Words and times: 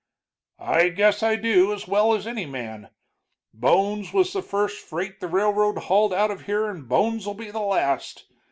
"I 0.57 0.89
guess 0.89 1.21
I 1.21 1.35
do, 1.35 1.71
as 1.71 1.87
well 1.87 2.15
as 2.15 2.25
any 2.25 2.47
man. 2.47 2.89
Bones 3.53 4.11
was 4.11 4.33
the 4.33 4.41
first 4.41 4.83
freight 4.83 5.19
the 5.19 5.27
railroad 5.27 5.77
hauled 5.77 6.11
out 6.11 6.31
of 6.31 6.47
here, 6.47 6.65
and 6.71 6.89
bones'll 6.89 7.35
be 7.35 7.51
the 7.51 7.59
last. 7.59 8.25